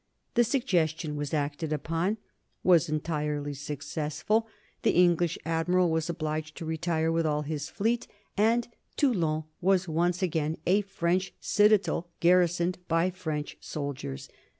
[0.33, 2.17] The suggestion was acted upon;
[2.63, 4.47] was entirely successful;
[4.81, 8.67] the English admiral was obliged to retire with all his fleet, and
[8.97, 14.27] Toulon was once again a French citadel garrisoned by French soldiers.